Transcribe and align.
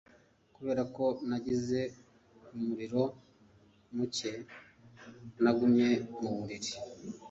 Kubera 0.55 0.81
ko 0.95 1.05
nagize 1.27 1.79
umuriro 2.55 3.03
muke, 3.95 4.31
nagumye 5.43 5.89
mu 6.21 6.29
buriri. 6.37 6.71